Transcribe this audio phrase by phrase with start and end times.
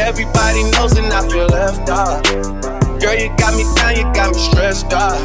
[0.00, 2.24] Everybody knows and I feel left out.
[3.00, 5.20] Girl, you got me down, you got me stressed out.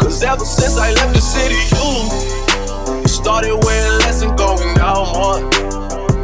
[0.00, 1.54] Cause ever since I left the city,
[3.02, 5.40] you started wearing less and going out more.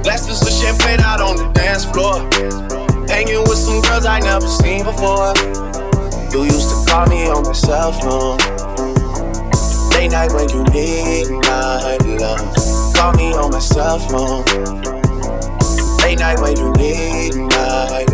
[0.02, 2.16] Glasses of champagne out on the dance floor.
[3.08, 5.34] Hanging with some girls I never seen before.
[6.32, 8.38] You used to call me on my cell phone.
[9.92, 12.94] Late night when you need my love.
[12.96, 14.44] Call me on my cell phone.
[16.02, 17.61] Late night when you need my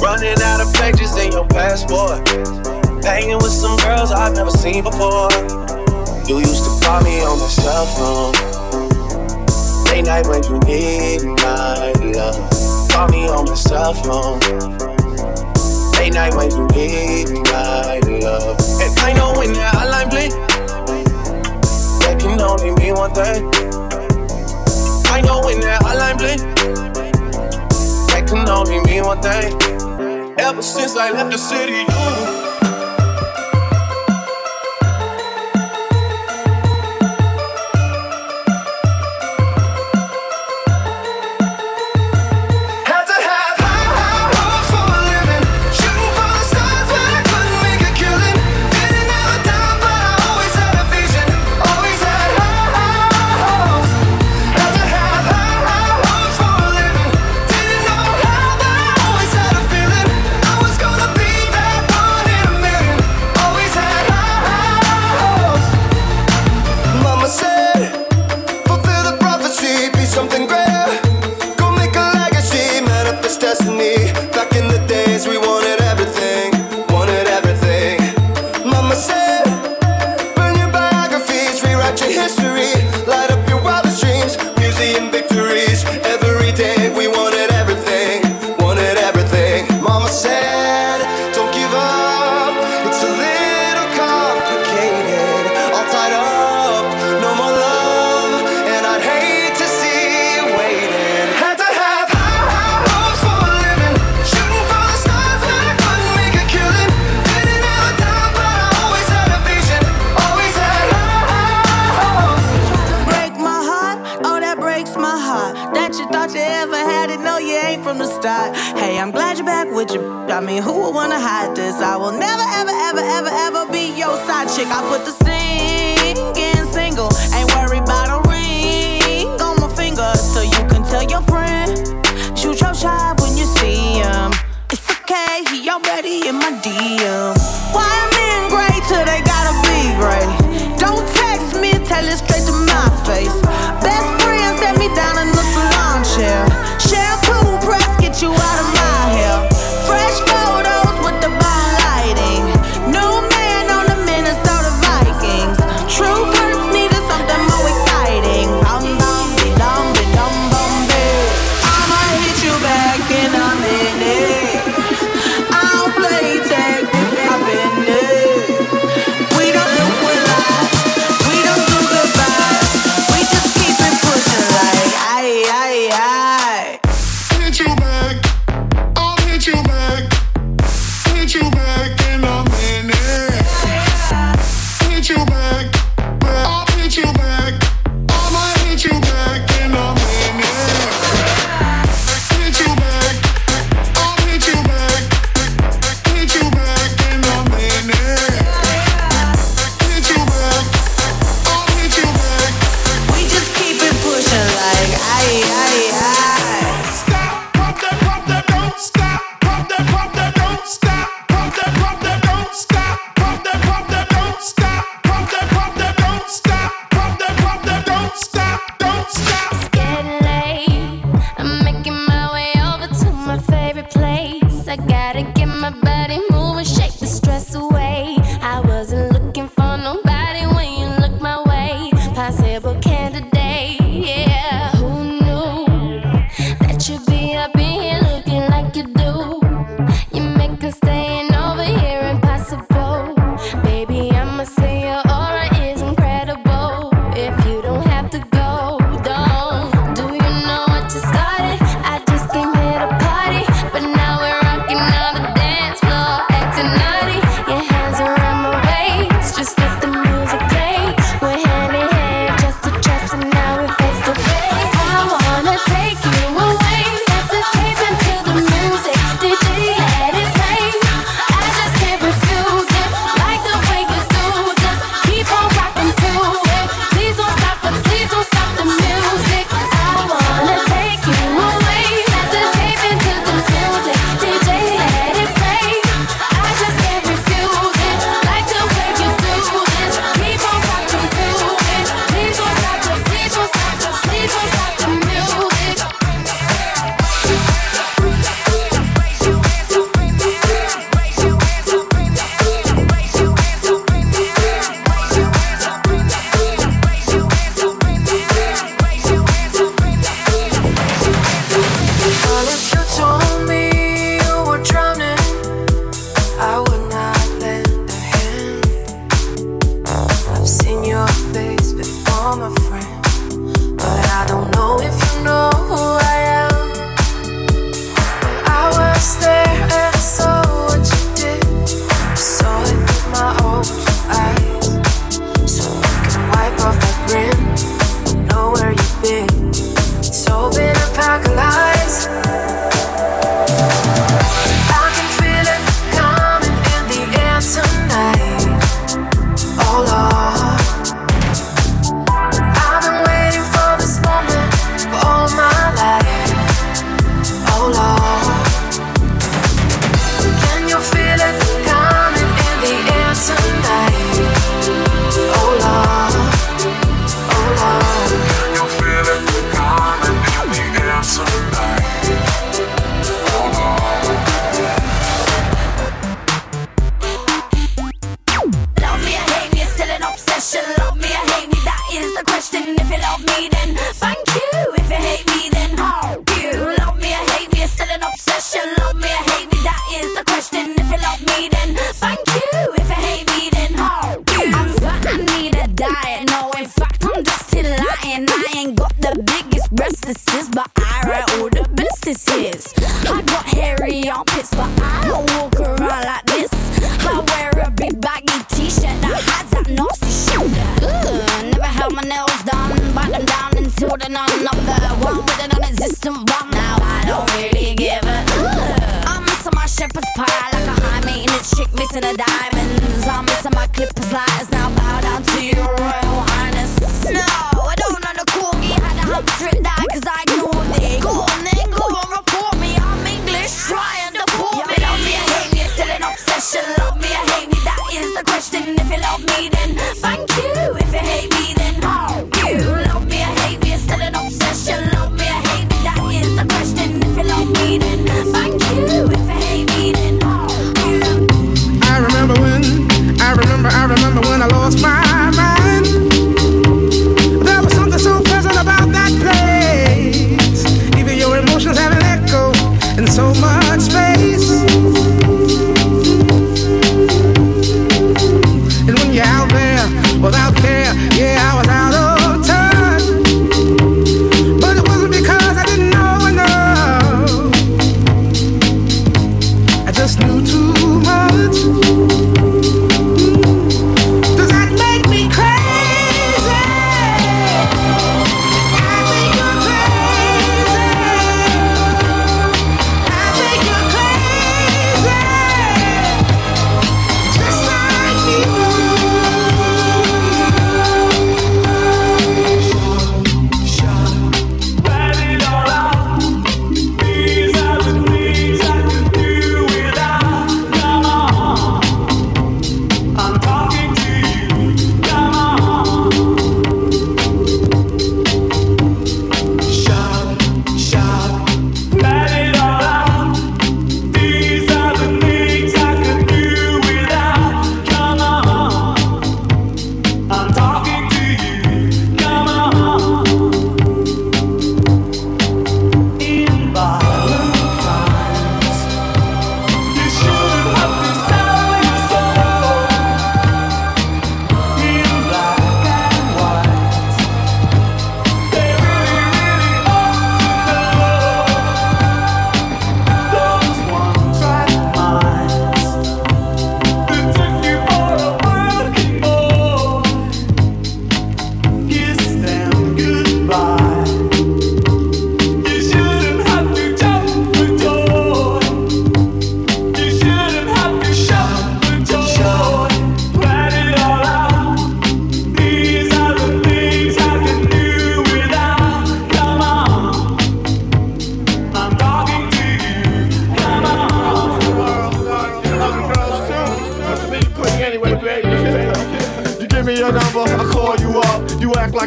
[0.00, 2.26] Running out of pages in your passport.
[3.04, 5.30] Hanging with some girls I've never seen before.
[6.26, 8.32] You used to call me on my cell phone.
[9.86, 12.90] Late night when you need my love.
[12.90, 14.40] Call me on my cell phone.
[15.98, 18.58] Late night when you need my love.
[18.80, 20.56] And I know when that hotline bling
[22.06, 23.44] that can only mean one thing.
[25.10, 26.38] I know when that hotline bling,
[28.08, 29.65] that can only mean one thing.
[30.56, 32.55] Ever since I left the city, you.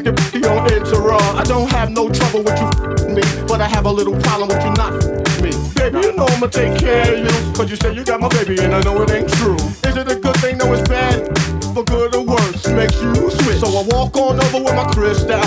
[0.08, 0.16] Up.
[0.16, 1.24] You act like you don't interrupt.
[1.36, 2.70] I don't have no trouble with you
[3.14, 4.94] me, but I have a little problem with you not
[5.42, 5.52] me.
[5.76, 7.54] Baby, you know I'ma take care of you.
[7.54, 9.56] Cause you say you got my baby and I know it ain't true.
[9.88, 10.58] Is it a good thing?
[10.58, 11.38] No, it's bad.
[11.74, 13.60] For good or worse, makes you switch.
[13.60, 15.42] So I walk on over with my crystal.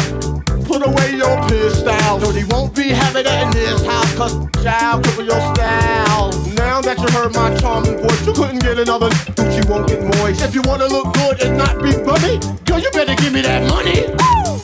[0.65, 2.19] Put away your pistol.
[2.33, 4.15] They won't be having it in this house.
[4.15, 6.52] Cause child, cripple your style.
[6.73, 10.41] Now that you heard my charming voice, you couldn't get another Gucci won't get moist.
[10.41, 13.69] If you wanna look good and not be bummy, girl, you better give me that
[13.69, 14.09] money.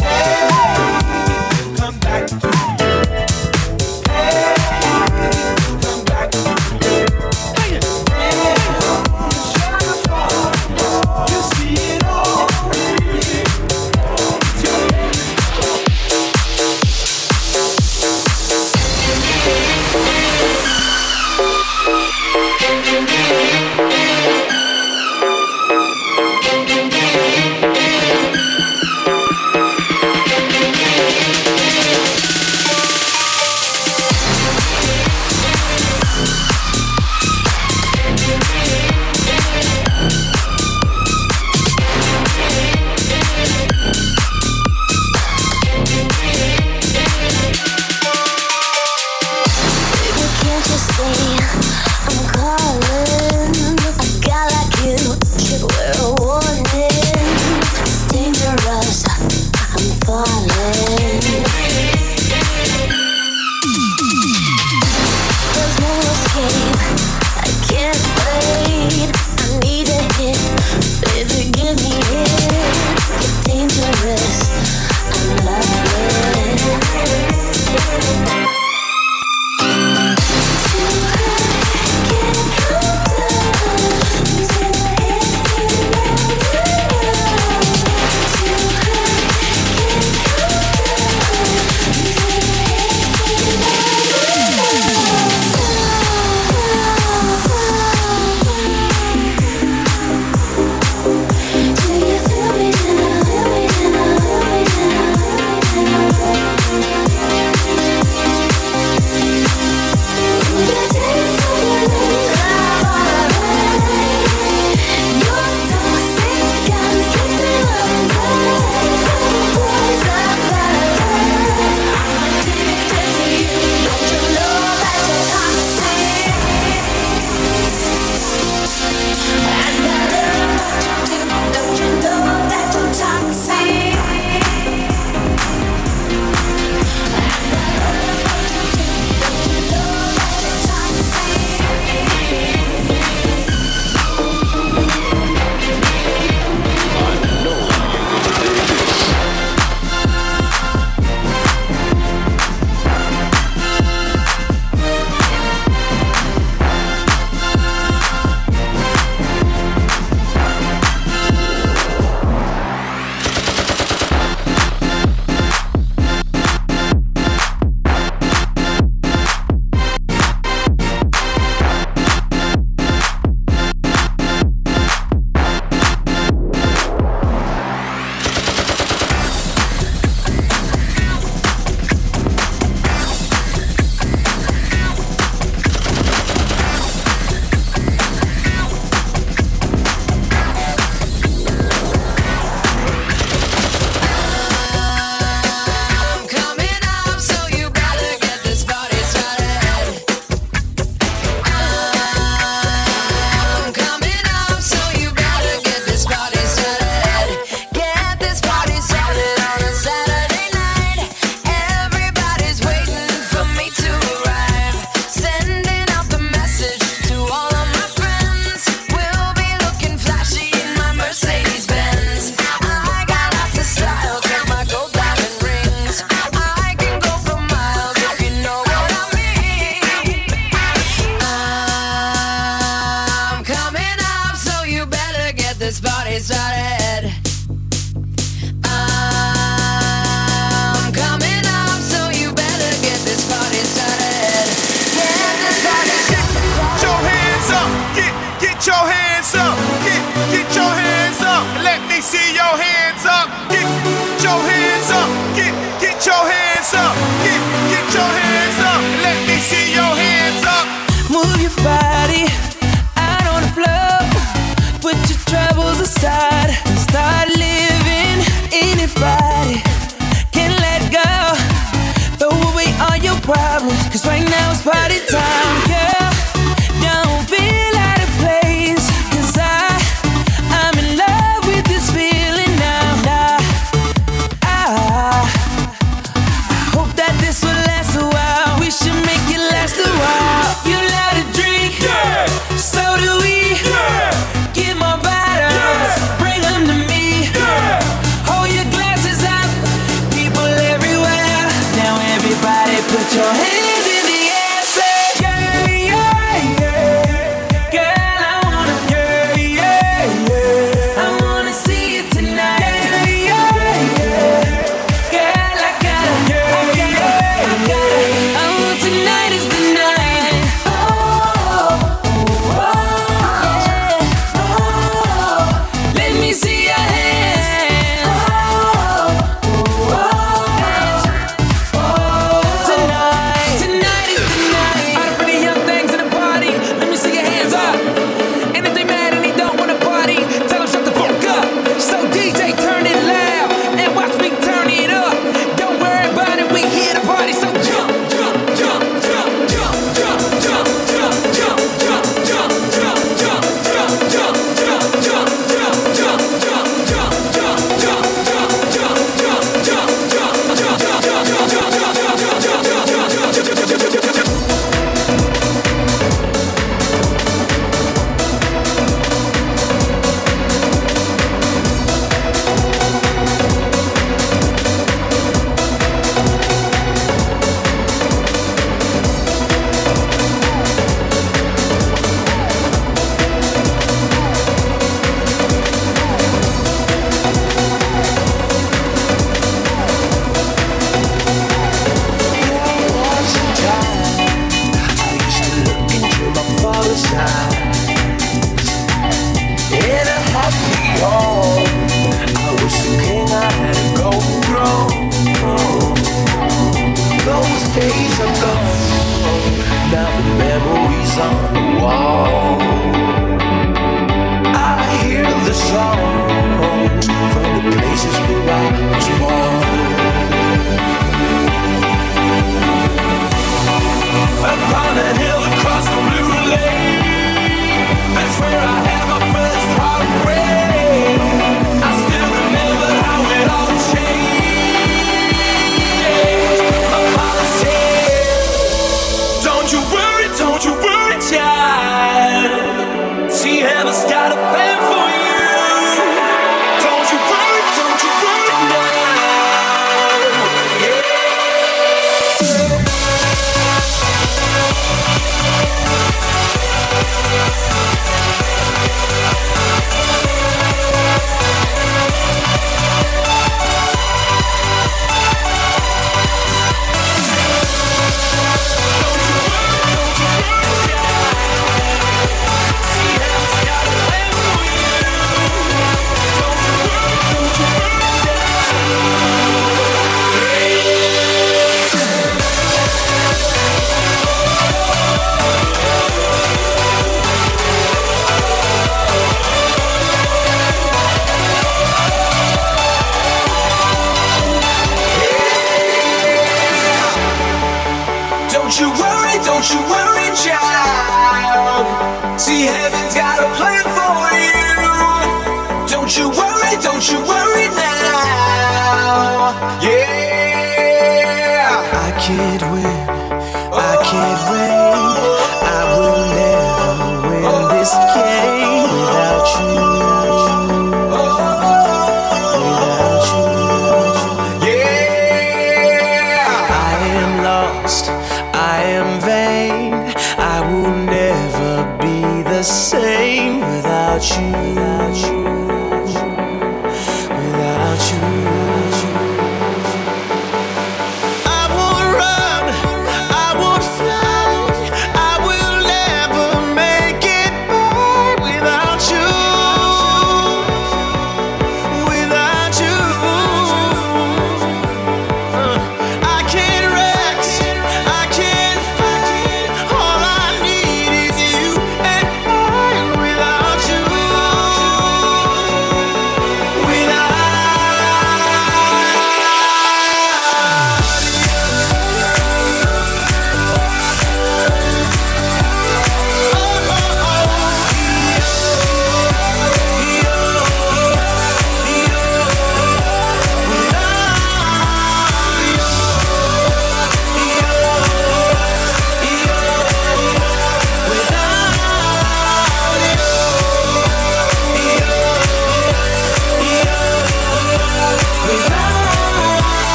[0.00, 0.48] Hey,
[1.76, 2.49] Come back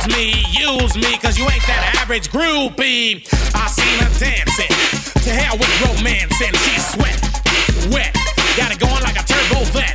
[0.00, 3.20] Use me, use me, cause you ain't that average groupie.
[3.52, 4.72] I seen her dancing.
[5.24, 7.20] To hell with romance, and she's sweat,
[7.92, 8.08] wet.
[8.56, 9.92] Got it going like a turbo vet.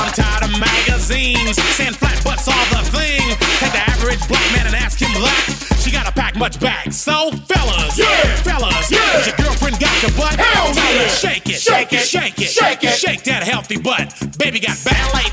[0.00, 3.20] I'm tired of magazines, saying flat butts all the thing.
[3.60, 5.76] Take the average black man and ask him that.
[5.84, 6.88] She gotta pack much back.
[6.92, 8.08] So, fellas, Yeah.
[8.40, 9.04] fellas, Yeah.
[9.20, 10.32] has your girlfriend got your butt?
[10.40, 11.08] Hell Tell her yeah.
[11.12, 12.06] shake it, Shake it.
[12.08, 12.96] shake it, Shake it.
[12.96, 14.16] shake that healthy butt.
[14.38, 15.28] Baby got ballet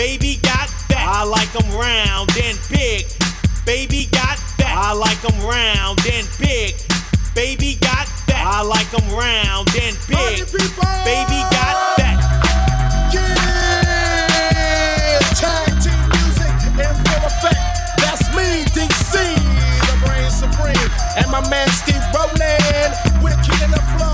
[0.00, 1.06] Baby got back.
[1.06, 3.04] I like 'em round and big.
[3.66, 4.74] Baby got back.
[4.74, 6.74] I like 'em round and big.
[7.34, 8.46] Baby got back.
[8.46, 10.46] I like 'em round and big.
[11.04, 12.16] Baby got back.
[13.12, 13.38] Yeah,
[15.36, 17.60] tag team music in full effect.
[18.00, 19.12] That's me, DC,
[19.84, 22.90] the brain supreme, and my man Steve Roll'n.
[23.22, 24.09] We're kicking the flow.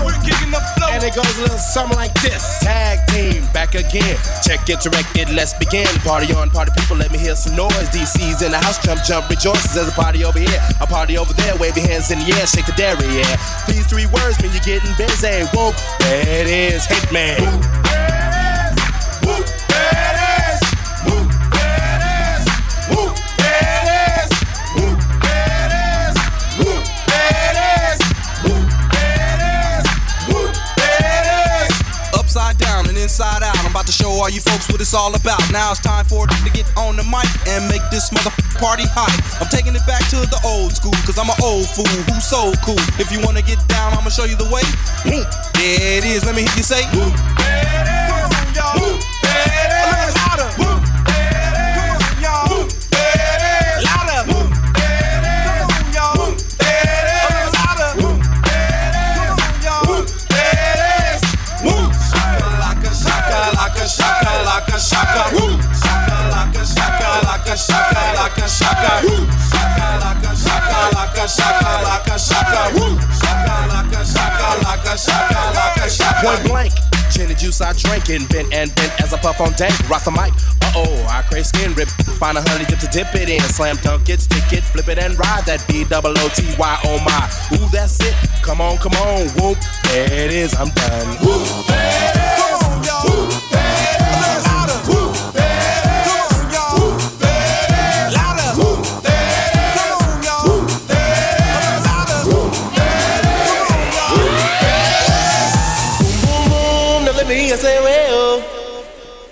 [0.47, 0.87] The flow.
[0.89, 2.59] And it goes a little something like this.
[2.59, 4.17] Tag team back again.
[4.43, 5.87] Check it, direct it, let's begin.
[6.07, 7.89] Party on, party people, let me hear some noise.
[7.91, 9.73] DC's in the house, jump, jump, rejoices.
[9.73, 11.55] There's a party over here, a party over there.
[11.57, 13.35] Wave your hands in the air, shake the dairy, yeah.
[13.67, 15.43] These three words mean you're getting busy.
[15.51, 17.67] Whoop, it is, Hitman.
[17.67, 20.06] Upside down and
[33.07, 33.57] inside out.
[33.63, 35.39] I'm about to show all you folks what it's all about.
[35.49, 38.83] Now it's time for it to get on the mic and make this mother party
[38.83, 39.07] hot.
[39.39, 42.51] I'm taking it back to the old school, cause I'm an old fool who's so
[42.67, 42.79] cool.
[42.99, 44.67] If you wanna get down, I'ma show you the way.
[45.07, 46.83] There it is, let me hear you say.
[76.21, 76.73] Point blank,
[77.11, 79.73] gin and juice I drinking, bent and bent as I puff on dank.
[79.89, 81.89] Rock the mic, uh oh, I crave skin rip.
[82.19, 84.99] Find a honey dip to dip it in, slam dunk it, stick it, flip it
[84.99, 87.29] and ride that B double O T Y oh my.
[87.57, 88.15] Ooh, that's it.
[88.41, 89.57] Come on, come on, whoop.
[89.83, 91.17] There it is, I'm done.
[91.23, 91.43] boom,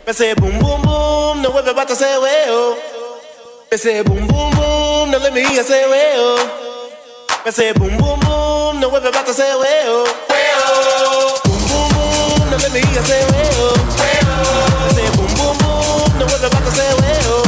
[0.08, 2.78] I say boom boom boom, now everybody say well.
[3.72, 6.38] I say boom boom boom, now let me hear say well.
[7.46, 10.06] I say boom boom boom, now everybody say well.
[10.30, 13.74] Well, boom boom boom, now let me hear say well.
[14.86, 17.42] I say boom boom boom, now everybody say well.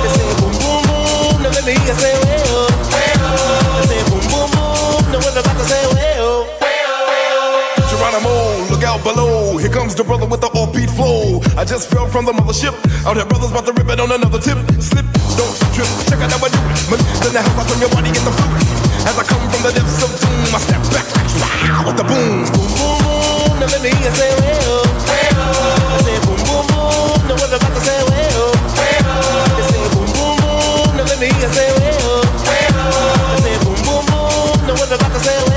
[0.00, 2.72] I say boom boom boom, now let me hear say well.
[2.72, 6.48] I say boom boom boom, now everybody say well.
[7.90, 9.58] Geronimo, look out below.
[9.58, 11.40] Here comes the brother with the offbeat flow.
[11.56, 12.72] I just fell from the mothership.
[13.04, 14.56] Out here, brothers about to rip it on another tip.
[14.80, 15.04] Slip,
[15.36, 15.88] don't trip.
[16.08, 16.80] Check out how I do it.
[16.88, 18.64] Man, then the house, I turn your body get the fluid.
[19.04, 21.06] As I come from the depths of doom, I step back
[21.40, 22.48] wow, with the boom.
[22.48, 24.84] boom boom boom, now let me hear say well.
[24.88, 28.48] I say boom boom boom, now everybody say well.
[28.56, 32.24] I say boom boom boom, now let me hear say well.
[32.24, 35.44] I say boom boom boom, now everybody say well.
[35.44, 35.49] Boom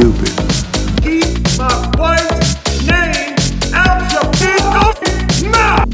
[0.00, 0.32] stupid.
[1.02, 3.36] Keep my wife's name
[3.74, 4.62] out your big
[5.52, 5.90] mouth.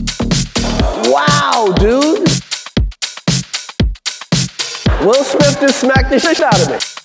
[1.08, 2.28] Wow, dude.
[5.04, 6.95] Will Smith just smacked the shit out of me.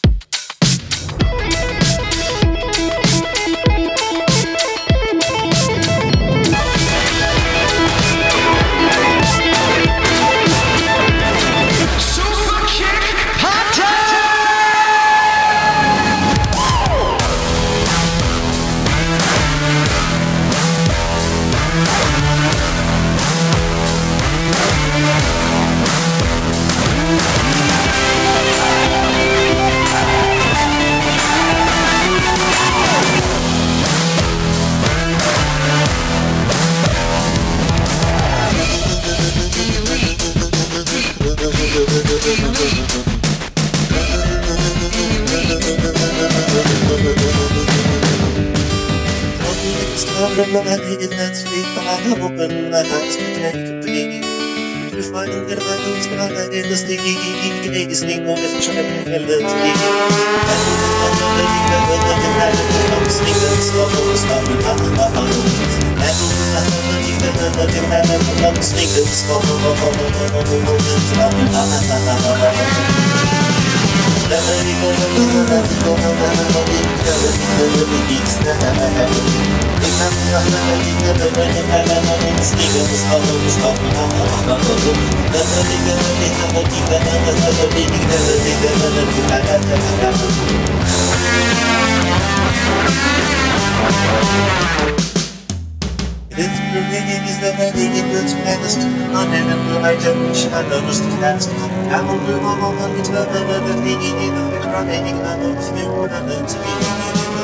[68.61, 68.87] Sleep
[69.29, 69.51] on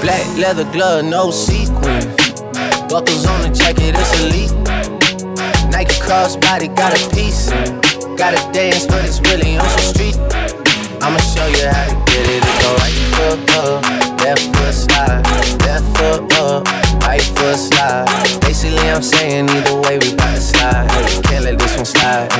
[0.01, 2.26] Black leather glove, no sequin.
[2.89, 4.53] Buckles on the jacket, it's elite.
[5.71, 7.51] Nike crossbody got a piece.
[8.15, 10.15] Gotta dance, but it's really on some street.
[11.03, 12.41] I'ma show you how to get it.
[12.47, 13.83] It go right foot up,
[14.23, 15.21] left foot slide,
[15.67, 16.63] left foot up,
[17.03, 18.07] right foot slide.
[18.41, 20.89] Basically, I'm saying either way we bout to slide.
[20.91, 22.31] Hey, can't let this one slide.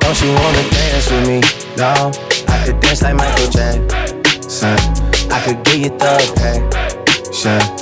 [0.00, 1.40] Don't you wanna dance with me?
[1.76, 2.10] No,
[2.48, 4.80] I could dance like Michael Jackson.
[5.30, 7.81] I could give you thug passion.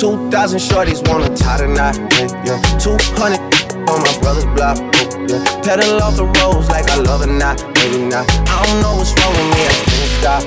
[0.00, 2.78] 2,000 shorties wanna tie the knot, yeah, yeah.
[2.80, 3.36] 200
[3.84, 4.80] on my brother's block,
[5.28, 5.44] yeah.
[5.60, 8.24] Pedal off the roads like I love it, not, maybe not.
[8.48, 10.42] I don't know what's wrong with me, I can't stop,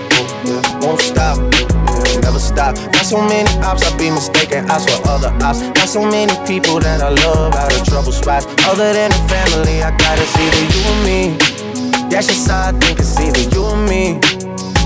[0.49, 0.79] yeah.
[0.81, 2.25] Won't stop, yeah.
[2.25, 2.73] never stop.
[2.97, 5.61] Got so many ops, I be mistaken ops for other ops.
[5.77, 8.49] Got so many people that I love out of trouble spots.
[8.65, 11.21] Other than the family, I gotta see the you and me.
[12.09, 14.32] That's just how I think it's either you and me.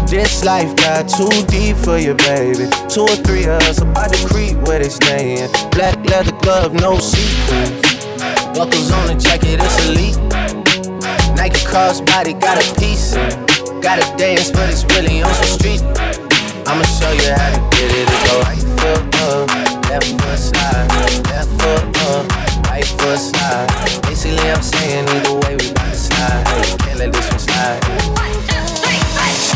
[0.10, 2.72] This life got too deep for you, baby.
[2.88, 5.51] Two or three of us about to creep where they stayin'.
[5.72, 7.84] Black leather glove, no sequins.
[8.55, 10.18] Buckles on the jacket, it's elite.
[11.36, 13.30] Nike crossbody got a piece in.
[13.82, 15.84] Gotta dance, but it's really on some street.
[16.66, 18.08] I'ma show you how to get it.
[18.08, 19.47] It go right foot up,
[19.91, 20.88] left foot slide,
[21.28, 21.84] left foot
[22.16, 23.68] up, right foot slide.
[24.03, 26.43] Basically, I'm saying either way we bout to slide.
[26.80, 28.16] Can't let this one slide.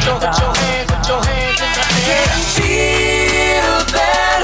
[0.00, 2.24] Put your, put your hands, put your hands in the air.
[2.24, 4.42] Can feel that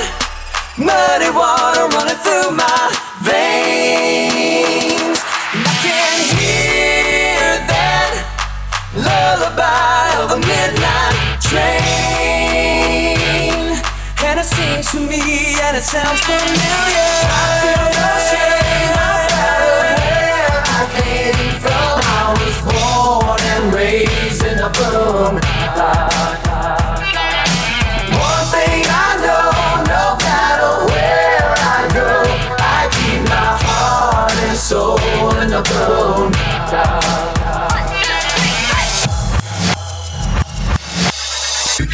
[0.76, 2.92] muddy water running through my
[3.24, 5.16] veins.
[5.56, 8.12] I can hear that
[9.00, 13.16] lullaby of a midnight train.
[14.20, 17.16] Hennessy things for me and it sounds familiar.
[17.32, 19.08] I feel no shame, no
[19.40, 19.96] matter where
[20.78, 21.94] I came from.
[22.18, 24.58] I was born and raised in.
[28.26, 29.48] One thing I know,
[29.94, 32.10] no matter where I go,
[32.60, 34.98] I keep my heart and soul
[35.40, 35.50] in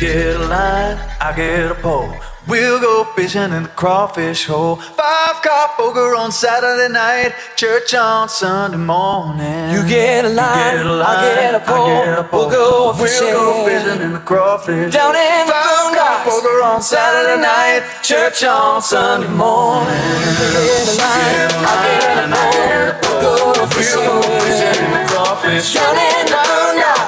[0.03, 2.32] get a line, I get a pole.
[2.49, 4.75] We'll go fishing in the crawfish hole.
[4.75, 9.71] Five car poker on Saturday night, church on Sunday morning.
[9.71, 11.87] You get a line, I get a pole.
[12.33, 13.29] We'll go fishing.
[13.29, 17.85] We'll go fishing in the crawfish Down in the Five car poker on Saturday night,
[18.03, 19.95] church on Sunday morning.
[19.95, 20.35] You
[20.67, 23.23] get a line, I get a pole.
[23.23, 24.03] We'll go fishing.
[24.03, 26.43] We'll go fishing in the crawfish Down in the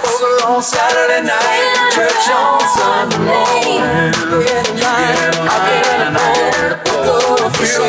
[0.06, 4.14] poker on Saturday night, church on Sunday morning.
[4.46, 7.88] Get a line, I get a go fishing.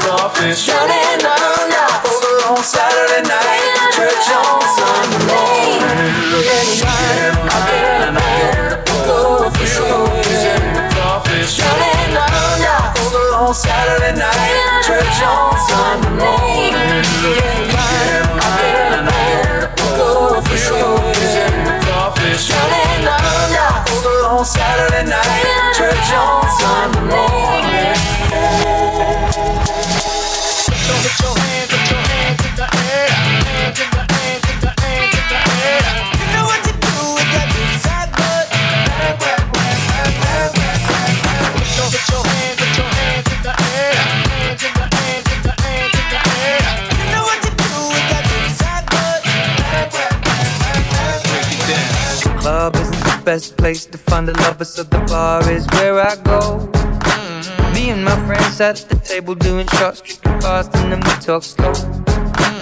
[0.00, 1.34] Crawfish Down in the
[2.02, 6.14] poker on Saturday night, church on Sunday morning.
[7.46, 7.94] I get
[13.34, 13.93] on Saturday
[24.44, 27.64] Saturday night, church on Sunday morning.
[53.34, 56.40] Best place to find a lover, so the bar is where I go.
[56.70, 57.74] Mm-hmm.
[57.74, 61.42] Me and my friends at the table doing shots, drinking fast, and then we talk
[61.42, 61.72] slow.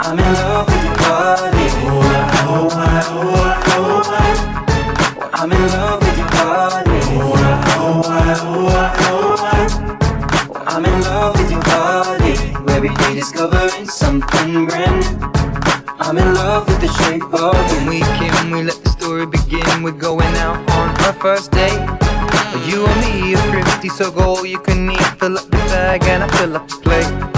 [0.00, 1.68] I'm in love with your body.
[1.84, 2.02] Oh,
[2.46, 5.30] oh, oh, oh.
[5.34, 7.00] I'm in love with your body.
[7.18, 7.32] Oh,
[7.78, 8.02] oh,
[8.58, 10.64] oh, oh.
[10.66, 12.34] I'm in love with your body.
[12.72, 15.28] Every day discovering something brand new.
[15.98, 19.82] I'm in love with the shape of When we came, we let the story begin.
[19.82, 21.72] We're going out on our first date.
[22.66, 25.06] You and me are thrifty, so go all you can eat.
[25.18, 27.37] Fill up the bag and I fill up the plate.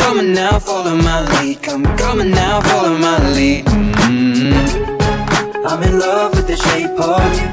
[0.00, 1.62] Come now, follow my lead.
[1.62, 3.64] Come on now, follow my lead.
[3.66, 5.66] Mm-hmm.
[5.66, 7.48] I'm in love with the shape of you.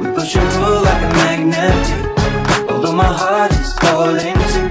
[0.00, 1.94] We push and pull like a magnet do.
[2.72, 4.70] Although my heart is falling too.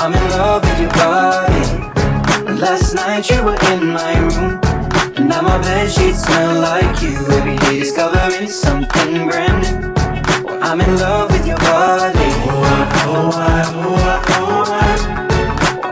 [0.00, 1.64] I'm in love with your body.
[2.60, 4.60] Last night you were in my room.
[5.16, 7.16] And now my bed sheets smell like you.
[7.38, 9.92] Every day discovering something brand new.
[10.62, 12.30] I'm in love with your body.
[12.46, 12.66] Oh, I,
[13.06, 13.98] oh, I, oh, I,
[14.38, 14.89] oh, I.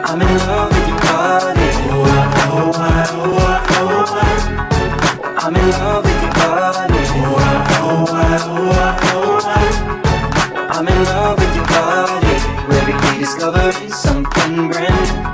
[0.09, 1.69] I'm in love with your body.
[1.91, 5.37] Oh, I, oh, I, oh, I, oh.
[5.45, 7.03] I'm in love with your body.
[7.13, 10.79] Oh, I, oh, I, oh, I, oh, I.
[10.79, 12.35] I'm in love with your body.
[12.77, 15.29] Every day discovering something brand new.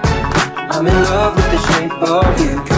[0.74, 2.73] I'm in love with the shape of you.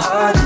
[0.00, 0.37] Heart